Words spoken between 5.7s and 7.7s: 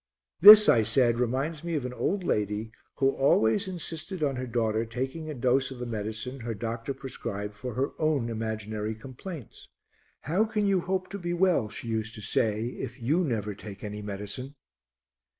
the medicine her doctor prescribed